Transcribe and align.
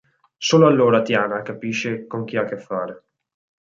Solo 0.39 0.65
allora 0.65 1.03
Tiana 1.03 1.43
capisce 1.43 2.07
con 2.07 2.25
chi 2.25 2.35
a 2.35 2.43
che 2.43 2.57
fare. 2.57 3.03